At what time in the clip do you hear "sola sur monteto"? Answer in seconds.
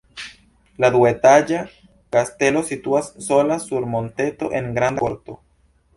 3.29-4.51